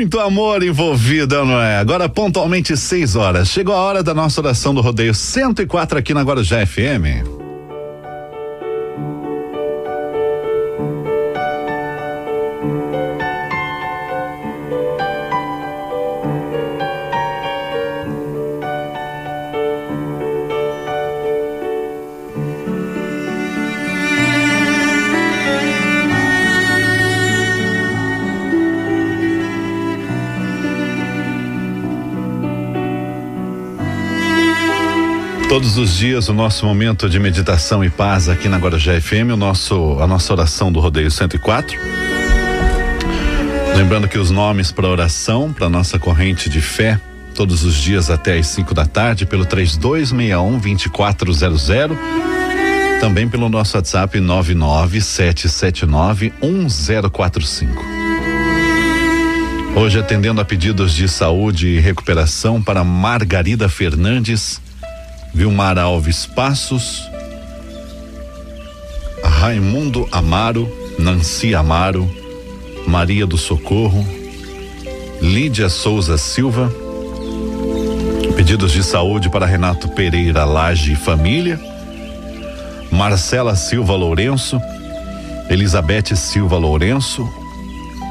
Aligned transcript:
muito 0.00 0.18
amor 0.18 0.62
envolvido, 0.62 1.44
não 1.44 1.60
é? 1.60 1.76
Agora 1.76 2.08
pontualmente 2.08 2.74
6 2.74 3.16
horas. 3.16 3.48
Chegou 3.48 3.74
a 3.74 3.78
hora 3.78 4.02
da 4.02 4.14
nossa 4.14 4.40
oração 4.40 4.72
do 4.72 4.80
rodeio 4.80 5.14
104 5.14 5.98
aqui 5.98 6.14
na 6.14 6.22
Guarujá 6.22 6.66
FM. 6.66 7.39
Todos 35.60 35.76
os 35.76 35.94
dias 35.94 36.26
o 36.30 36.32
nosso 36.32 36.64
momento 36.64 37.06
de 37.06 37.18
meditação 37.18 37.84
e 37.84 37.90
paz 37.90 38.30
aqui 38.30 38.48
na 38.48 38.56
Guarujá 38.56 38.98
FM, 38.98 39.34
o 39.34 39.36
nosso 39.36 39.98
a 40.00 40.06
nossa 40.06 40.32
oração 40.32 40.72
do 40.72 40.80
rodeio 40.80 41.10
104. 41.10 41.78
Lembrando 43.76 44.08
que 44.08 44.16
os 44.16 44.30
nomes 44.30 44.72
para 44.72 44.88
oração, 44.88 45.52
para 45.52 45.68
nossa 45.68 45.98
corrente 45.98 46.48
de 46.48 46.62
fé, 46.62 46.98
todos 47.34 47.62
os 47.62 47.74
dias 47.74 48.08
até 48.08 48.38
às 48.38 48.46
5 48.46 48.72
da 48.72 48.86
tarde 48.86 49.26
pelo 49.26 49.44
3261 49.44 50.58
2400. 50.58 51.36
Também 52.98 53.28
pelo 53.28 53.50
nosso 53.50 53.76
WhatsApp 53.76 54.18
99779 54.18 56.32
1045. 56.40 57.84
Hoje 59.76 59.98
atendendo 59.98 60.40
a 60.40 60.44
pedidos 60.44 60.94
de 60.94 61.06
saúde 61.06 61.68
e 61.68 61.78
recuperação 61.78 62.62
para 62.62 62.82
Margarida 62.82 63.68
Fernandes, 63.68 64.58
Vilmar 65.32 65.78
Alves 65.78 66.26
Passos, 66.26 67.08
Raimundo 69.22 70.08
Amaro, 70.10 70.68
Nancy 70.98 71.54
Amaro, 71.54 72.10
Maria 72.86 73.26
do 73.26 73.38
Socorro, 73.38 74.06
Lídia 75.20 75.68
Souza 75.68 76.18
Silva, 76.18 76.72
pedidos 78.36 78.72
de 78.72 78.82
saúde 78.82 79.30
para 79.30 79.46
Renato 79.46 79.88
Pereira 79.88 80.44
Laje 80.44 80.92
e 80.92 80.96
família, 80.96 81.60
Marcela 82.90 83.54
Silva 83.54 83.94
Lourenço, 83.94 84.60
Elizabeth 85.48 86.16
Silva 86.16 86.58
Lourenço, 86.58 87.28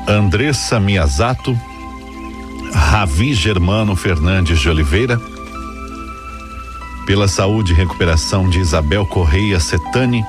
Andressa 0.08 0.80
Miyazato, 0.80 1.58
Ravi 2.74 3.34
Germano 3.34 3.96
Fernandes 3.96 4.60
de 4.60 4.70
Oliveira, 4.70 5.20
pela 7.10 7.28
saúde 7.28 7.74
e 7.74 7.76
recuperação 7.76 8.48
de 8.48 8.60
Isabel 8.60 9.04
Correia 9.04 9.60
Setani, 9.60 10.24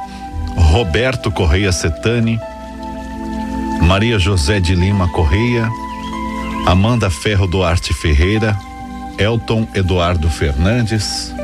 Roberto 0.56 1.30
Correia 1.30 1.70
Setani, 1.70 2.40
Maria 3.82 4.18
José 4.18 4.58
de 4.60 4.74
Lima 4.74 5.06
Correia, 5.08 5.68
Amanda 6.66 7.10
Ferro 7.10 7.46
Duarte 7.46 7.92
Ferreira, 7.92 8.58
Elton 9.18 9.68
Eduardo 9.74 10.30
Fernandes. 10.30 11.34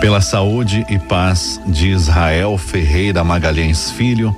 Pela 0.00 0.22
saúde 0.22 0.86
e 0.88 0.98
paz 0.98 1.60
de 1.66 1.88
Israel 1.88 2.56
Ferreira 2.56 3.22
Magalhães 3.22 3.90
Filho, 3.90 4.34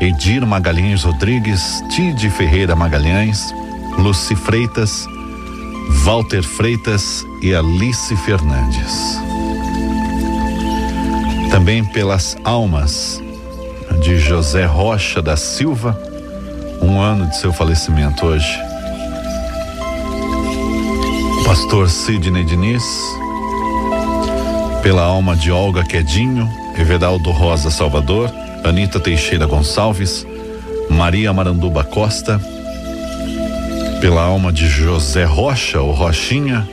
Edir 0.00 0.46
Magalhães 0.46 1.02
Rodrigues, 1.02 1.82
Tide 1.90 2.30
Ferreira 2.30 2.76
Magalhães, 2.76 3.52
Luci 3.98 4.36
Freitas, 4.36 5.04
Walter 5.88 6.42
Freitas 6.42 7.24
e 7.40 7.54
Alice 7.54 8.14
Fernandes. 8.16 9.18
Também 11.50 11.84
pelas 11.84 12.36
almas 12.44 13.22
de 14.00 14.18
José 14.18 14.64
Rocha 14.64 15.20
da 15.20 15.36
Silva, 15.36 16.00
um 16.80 17.00
ano 17.00 17.26
de 17.28 17.36
seu 17.36 17.52
falecimento 17.52 18.26
hoje. 18.26 18.58
Pastor 21.44 21.88
Sidney 21.88 22.44
Diniz, 22.44 22.84
pela 24.82 25.02
alma 25.02 25.36
de 25.36 25.52
Olga 25.52 25.84
Quedinho, 25.84 26.48
Everaldo 26.78 27.30
Rosa 27.30 27.70
Salvador, 27.70 28.30
Anita 28.64 28.98
Teixeira 28.98 29.46
Gonçalves, 29.46 30.26
Maria 30.88 31.32
Maranduba 31.32 31.84
Costa, 31.84 32.40
pela 34.02 34.20
alma 34.20 34.52
de 34.52 34.66
José 34.66 35.22
Rocha, 35.22 35.80
o 35.80 35.92
Rochinha, 35.92 36.68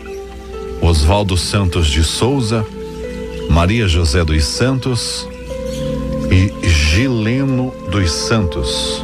Oswaldo 0.82 1.38
Santos 1.38 1.86
de 1.86 2.04
Souza, 2.04 2.66
Maria 3.48 3.88
José 3.88 4.26
dos 4.26 4.44
Santos 4.44 5.30
e 6.32 6.68
Gileno 6.68 7.72
dos 7.92 8.12
Santos. 8.12 9.04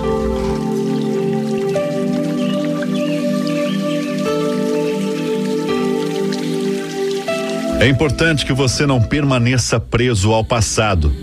É 7.80 7.88
importante 7.88 8.44
que 8.44 8.54
você 8.54 8.88
não 8.88 9.00
permaneça 9.00 9.80
preso 9.80 10.34
ao 10.34 10.44
passado, 10.44 11.14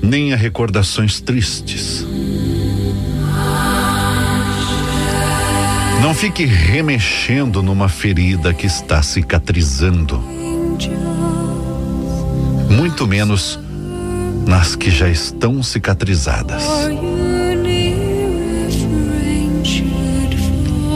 nem 0.00 0.32
a 0.32 0.36
recordações 0.36 1.20
tristes. 1.20 2.06
Não 6.00 6.14
fique 6.14 6.44
remexendo 6.44 7.62
numa 7.62 7.88
ferida 7.88 8.54
que 8.54 8.66
está 8.66 9.02
cicatrizando. 9.02 10.18
Muito 12.70 13.06
menos 13.06 13.58
nas 14.46 14.76
que 14.76 14.90
já 14.90 15.08
estão 15.08 15.62
cicatrizadas. 15.62 16.62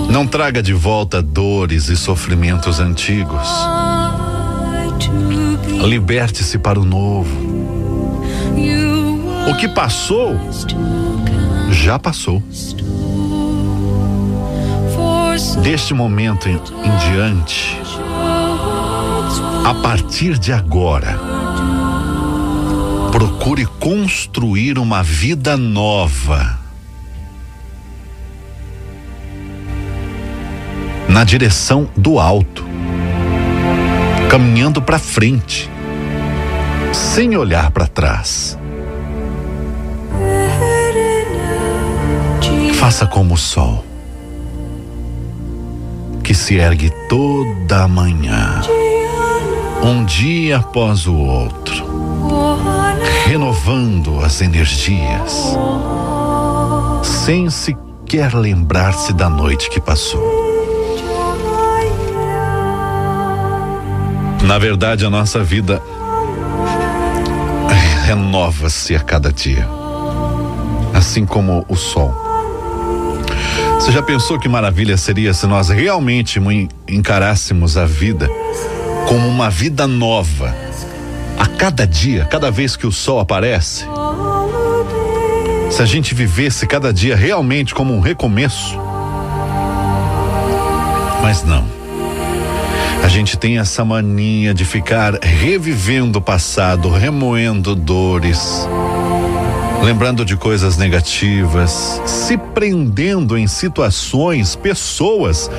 Não 0.09 0.27
traga 0.27 0.63
de 0.63 0.73
volta 0.73 1.21
dores 1.21 1.89
e 1.89 1.97
sofrimentos 1.97 2.79
antigos. 2.79 3.49
Liberte-se 5.85 6.59
para 6.59 6.79
o 6.79 6.85
novo. 6.85 7.53
O 9.51 9.57
que 9.57 9.67
passou, 9.69 10.39
já 11.71 11.99
passou. 11.99 12.43
Deste 15.63 15.93
momento 15.93 16.49
em, 16.49 16.55
em 16.55 16.97
diante, 17.11 17.77
a 19.65 19.75
partir 19.83 20.39
de 20.39 20.53
agora, 20.53 21.19
procure 23.11 23.67
construir 23.67 24.79
uma 24.79 25.03
vida 25.03 25.57
nova. 25.57 26.59
Na 31.09 31.25
direção 31.25 31.89
do 31.97 32.21
alto, 32.21 32.65
caminhando 34.31 34.81
para 34.81 34.99
frente, 34.99 35.69
sem 36.93 37.37
olhar 37.37 37.73
para 37.73 37.89
trás. 37.89 38.57
Faça 42.75 43.07
como 43.07 43.35
o 43.35 43.39
sol 43.39 43.92
que 46.23 46.35
se 46.35 46.57
ergue 46.57 46.91
toda 47.09 47.89
manhã, 47.89 48.61
um 49.83 50.05
dia 50.05 50.59
após 50.59 51.07
o 51.07 51.17
outro, 51.17 51.85
renovando 53.27 54.21
as 54.21 54.41
energias, 54.41 55.57
sem 57.03 57.51
sequer 57.51 58.35
lembrar-se 58.35 59.13
da 59.13 59.29
noite 59.29 59.69
que 59.69 59.81
passou. 59.81 60.23
Na 64.45 64.59
verdade, 64.59 65.05
a 65.05 65.11
nossa 65.11 65.43
vida 65.43 65.83
renova-se 68.05 68.95
a 68.95 69.01
cada 69.01 69.33
dia, 69.33 69.69
assim 70.95 71.27
como 71.27 71.65
o 71.69 71.77
sol 71.77 72.32
você 73.83 73.91
já 73.91 74.01
pensou 74.01 74.39
que 74.39 74.49
maravilha 74.49 74.97
seria 74.97 75.35
se 75.35 75.45
nós 75.45 75.69
realmente 75.69 76.41
encarássemos 76.89 77.77
a 77.77 77.85
vida 77.85 78.31
como 79.09 79.27
uma 79.27 79.51
vida 79.51 79.89
nova? 79.89 80.55
A 81.37 81.49
cada 81.49 81.85
dia, 81.85 82.25
cada 82.27 82.49
vez 82.49 82.77
que 82.77 82.87
o 82.87 82.93
sol 82.93 83.19
aparece? 83.19 83.85
Se 85.69 85.83
a 85.83 85.85
gente 85.85 86.15
vivesse 86.15 86.65
cada 86.65 86.93
dia 86.93 87.17
realmente 87.17 87.75
como 87.75 87.93
um 87.93 87.99
recomeço? 87.99 88.79
Mas 91.21 91.43
não. 91.43 91.67
A 93.03 93.09
gente 93.09 93.37
tem 93.37 93.59
essa 93.59 93.85
mania 93.85 94.55
de 94.55 94.65
ficar 94.65 95.19
revivendo 95.21 96.21
o 96.21 96.23
passado, 96.23 96.89
remoendo 96.89 97.75
dores, 97.75 98.65
lembrando 99.83 100.25
de 100.25 100.37
coisas 100.37 100.77
negativas, 100.77 102.01
se 102.07 102.39
prendendo 102.39 103.37
em 103.37 103.49
situações, 103.49 104.55
pessoas 104.55 105.51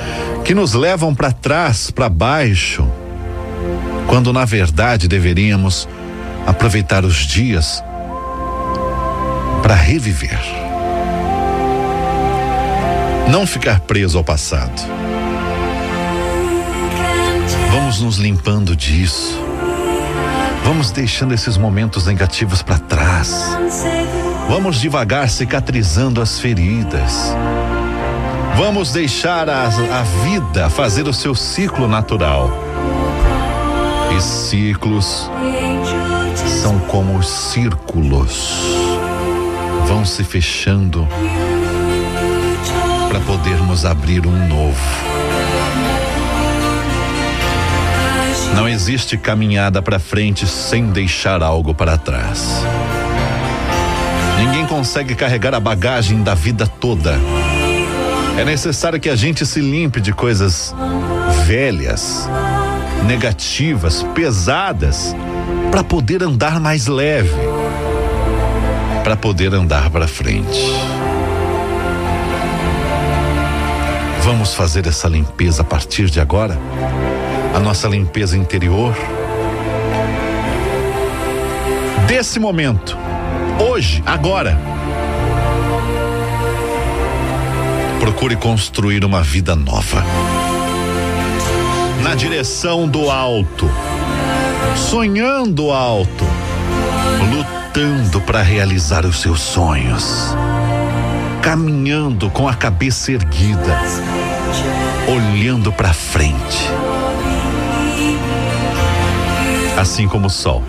que 0.44 0.54
nos 0.54 0.72
levam 0.72 1.14
para 1.14 1.30
trás, 1.30 1.90
para 1.90 2.08
baixo, 2.08 2.88
quando 4.08 4.32
na 4.32 4.46
verdade 4.46 5.06
deveríamos 5.06 5.86
aproveitar 6.46 7.04
os 7.04 7.16
dias 7.16 7.84
para 9.62 9.74
reviver. 9.74 10.40
Não 13.30 13.46
ficar 13.46 13.80
preso 13.80 14.16
ao 14.16 14.24
passado. 14.24 14.82
Vamos 17.70 18.00
nos 18.00 18.16
limpando 18.16 18.74
disso. 18.74 19.38
Vamos 20.64 20.90
deixando 20.90 21.34
esses 21.34 21.58
momentos 21.58 22.06
negativos 22.06 22.62
para 22.62 22.78
trás. 22.78 23.50
Vamos 24.48 24.80
devagar 24.80 25.28
cicatrizando 25.28 26.22
as 26.22 26.40
feridas. 26.40 27.34
Vamos 28.56 28.90
deixar 28.90 29.48
a, 29.50 29.66
a 29.66 30.02
vida 30.24 30.70
fazer 30.70 31.06
o 31.06 31.12
seu 31.12 31.34
ciclo 31.34 31.86
natural. 31.86 32.50
E 34.16 34.20
ciclos 34.22 35.30
são 36.62 36.78
como 36.78 37.18
os 37.18 37.28
círculos, 37.28 38.62
vão 39.86 40.04
se 40.04 40.24
fechando 40.24 41.06
para 43.10 43.20
podermos 43.20 43.84
abrir 43.84 44.26
um 44.26 44.48
novo. 44.48 44.80
Não 48.54 48.68
existe 48.68 49.16
caminhada 49.18 49.82
para 49.82 49.98
frente 49.98 50.46
sem 50.46 50.86
deixar 50.86 51.42
algo 51.42 51.74
para 51.74 51.98
trás. 51.98 52.64
Ninguém 54.38 54.64
consegue 54.66 55.14
carregar 55.14 55.54
a 55.54 55.60
bagagem 55.60 56.22
da 56.22 56.34
vida 56.34 56.66
toda. 56.66 57.18
É 58.38 58.44
necessário 58.44 59.00
que 59.00 59.08
a 59.08 59.16
gente 59.16 59.44
se 59.44 59.60
limpe 59.60 60.00
de 60.00 60.12
coisas 60.12 60.74
velhas, 61.44 62.28
negativas, 63.06 64.02
pesadas, 64.14 65.14
para 65.70 65.82
poder 65.82 66.22
andar 66.22 66.60
mais 66.60 66.86
leve, 66.86 67.34
para 69.02 69.16
poder 69.16 69.52
andar 69.52 69.90
para 69.90 70.06
frente. 70.06 70.70
Vamos 74.22 74.54
fazer 74.54 74.86
essa 74.86 75.08
limpeza 75.08 75.62
a 75.62 75.64
partir 75.64 76.06
de 76.06 76.20
agora? 76.20 76.58
A 77.54 77.60
nossa 77.60 77.86
limpeza 77.86 78.36
interior. 78.36 78.96
Desse 82.08 82.40
momento, 82.40 82.98
hoje, 83.60 84.02
agora, 84.04 84.58
procure 88.00 88.34
construir 88.34 89.04
uma 89.04 89.22
vida 89.22 89.54
nova. 89.54 90.04
Na 92.02 92.16
direção 92.16 92.88
do 92.88 93.08
alto, 93.08 93.70
sonhando 94.90 95.70
alto, 95.70 96.24
lutando 97.32 98.20
para 98.22 98.42
realizar 98.42 99.06
os 99.06 99.20
seus 99.20 99.40
sonhos, 99.40 100.34
caminhando 101.40 102.28
com 102.30 102.48
a 102.48 102.54
cabeça 102.54 103.12
erguida, 103.12 103.80
olhando 105.08 105.72
para 105.72 105.92
frente 105.92 106.68
assim 109.76 110.06
como 110.06 110.26
o 110.26 110.30
sol, 110.30 110.62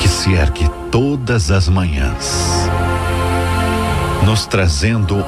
que 0.00 0.08
se 0.08 0.34
ergue 0.34 0.68
todas 0.90 1.50
as 1.50 1.68
manhãs, 1.68 2.68
nos 4.24 4.46
trazendo 4.46 5.24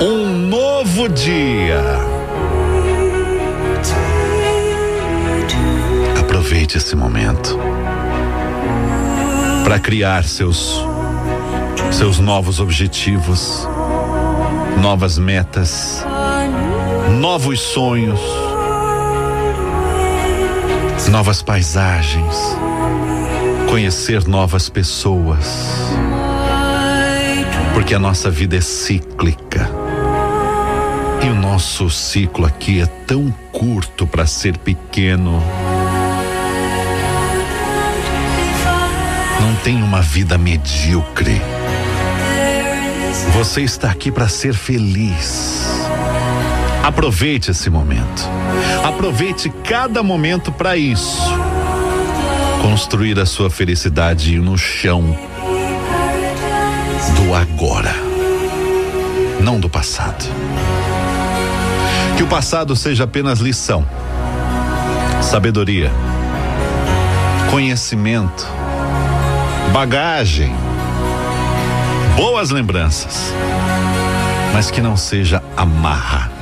um 0.00 0.26
novo 0.48 1.08
dia. 1.08 1.80
Aproveite 6.20 6.76
esse 6.78 6.96
momento 6.96 7.58
para 9.62 9.78
criar 9.78 10.24
seus 10.24 10.84
seus 11.90 12.18
novos 12.18 12.58
objetivos, 12.58 13.68
novas 14.80 15.16
metas, 15.16 16.04
novos 17.20 17.60
sonhos 17.60 18.43
novas 21.08 21.42
paisagens, 21.42 22.36
conhecer 23.68 24.26
novas 24.26 24.68
pessoas. 24.68 25.46
Porque 27.72 27.94
a 27.94 27.98
nossa 27.98 28.30
vida 28.30 28.56
é 28.56 28.60
cíclica. 28.60 29.68
E 31.22 31.28
o 31.28 31.34
nosso 31.34 31.90
ciclo 31.90 32.46
aqui 32.46 32.80
é 32.80 32.86
tão 32.86 33.30
curto 33.52 34.06
para 34.06 34.26
ser 34.26 34.56
pequeno. 34.58 35.42
Não 39.40 39.54
tem 39.56 39.82
uma 39.82 40.00
vida 40.00 40.38
medíocre. 40.38 41.40
Você 43.34 43.62
está 43.62 43.90
aqui 43.90 44.10
para 44.10 44.28
ser 44.28 44.54
feliz. 44.54 45.64
Aproveite 46.82 47.50
esse 47.50 47.70
momento. 47.70 48.28
Aproveite 48.84 49.48
cada 49.48 50.02
momento 50.02 50.52
para 50.52 50.76
isso. 50.76 51.22
Construir 52.60 53.18
a 53.18 53.24
sua 53.24 53.48
felicidade 53.48 54.38
no 54.38 54.58
chão 54.58 55.18
do 57.16 57.34
agora, 57.34 57.94
não 59.40 59.58
do 59.58 59.70
passado. 59.70 60.26
Que 62.18 62.22
o 62.22 62.26
passado 62.26 62.76
seja 62.76 63.04
apenas 63.04 63.38
lição, 63.38 63.86
sabedoria, 65.22 65.90
conhecimento, 67.50 68.46
bagagem, 69.72 70.54
boas 72.16 72.50
lembranças, 72.50 73.32
mas 74.52 74.70
que 74.70 74.82
não 74.82 74.94
seja 74.94 75.42
amarra 75.56 76.33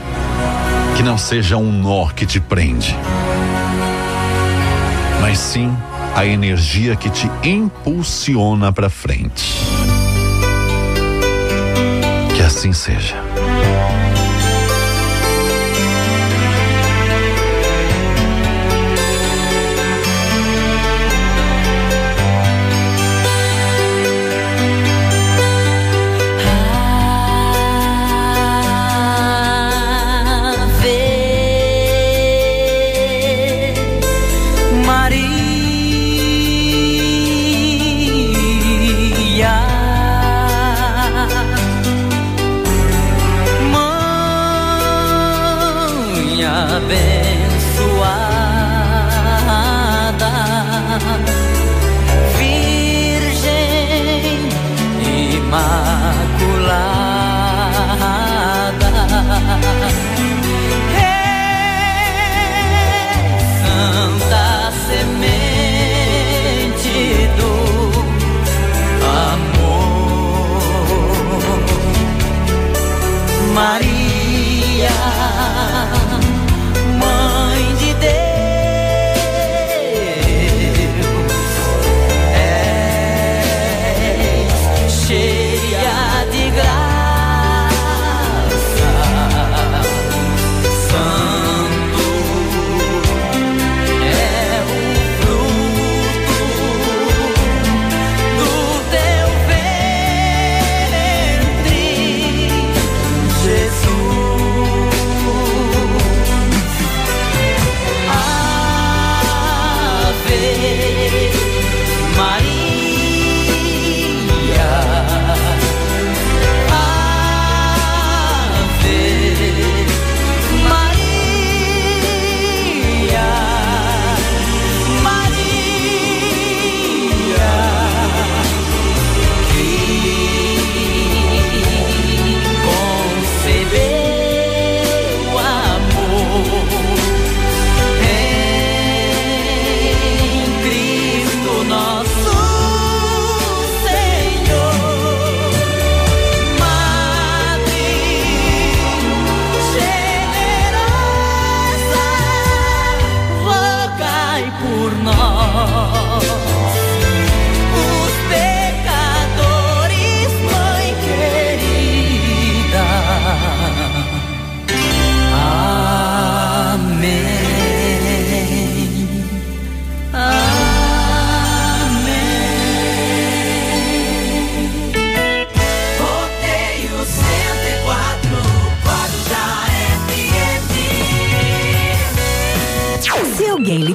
que 1.02 1.06
não 1.06 1.18
seja 1.18 1.56
um 1.56 1.72
nó 1.72 2.06
que 2.10 2.24
te 2.24 2.38
prende, 2.38 2.96
mas 5.20 5.36
sim 5.36 5.76
a 6.14 6.24
energia 6.24 6.94
que 6.94 7.10
te 7.10 7.28
impulsiona 7.42 8.72
para 8.72 8.88
frente. 8.88 9.52
Que 12.36 12.42
assim 12.42 12.72
seja. 12.72 13.31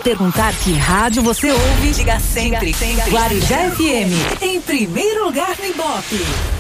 Perguntar 0.08 0.56
que 0.64 0.72
rádio 0.72 1.22
você 1.22 1.52
ouve, 1.52 1.92
diga 1.92 2.18
sempre, 2.18 2.68
diga 2.68 2.78
sempre. 2.78 3.12
Guarujá 3.12 3.72
FM, 3.72 4.42
em 4.42 4.62
primeiro 4.62 5.26
lugar 5.26 5.58
no 5.60 5.66
Ibope. 5.66 6.57